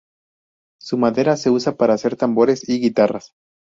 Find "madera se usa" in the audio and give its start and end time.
0.97-1.77